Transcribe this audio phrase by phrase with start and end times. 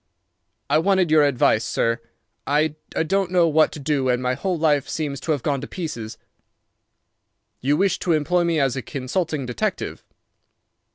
[0.67, 1.99] "I wanted your advice, sir.
[2.47, 2.69] I
[3.05, 6.17] don't know what to do and my whole life seems to have gone to pieces."
[7.59, 10.03] "You wish to employ me as a consulting detective?"